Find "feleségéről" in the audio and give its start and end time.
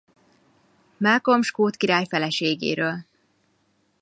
2.05-3.05